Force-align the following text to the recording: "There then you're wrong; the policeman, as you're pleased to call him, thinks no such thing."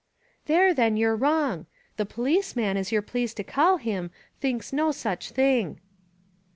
"There 0.47 0.73
then 0.73 0.97
you're 0.97 1.15
wrong; 1.15 1.67
the 1.97 2.07
policeman, 2.07 2.75
as 2.75 2.91
you're 2.91 3.03
pleased 3.03 3.37
to 3.37 3.43
call 3.43 3.77
him, 3.77 4.09
thinks 4.39 4.73
no 4.73 4.91
such 4.91 5.29
thing." 5.29 5.79